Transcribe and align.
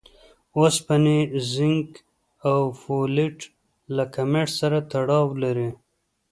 اوسپنې، 0.57 1.19
زېنک 1.51 1.89
او 2.49 2.59
فولېټ 2.81 3.37
له 3.95 4.03
کمښت 4.15 4.53
سره 4.59 4.77
تړاو 4.91 5.27
لري. 5.43 5.69